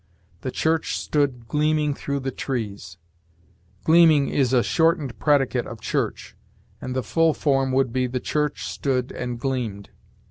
'The 0.41 0.49
church 0.49 0.97
stood 0.97 1.47
gleaming 1.47 1.93
through 1.93 2.19
the 2.19 2.31
trees': 2.31 2.97
'gleaming' 3.83 4.29
is 4.29 4.51
a 4.51 4.63
shortened 4.63 5.19
predicate 5.19 5.67
of 5.67 5.79
'church'; 5.79 6.35
and 6.81 6.95
the 6.95 7.03
full 7.03 7.35
form 7.35 7.71
would 7.71 7.93
be, 7.93 8.07
'the 8.07 8.19
church 8.19 8.65
stood 8.65 9.11
and 9.11 9.39
gleamed.' 9.39 9.91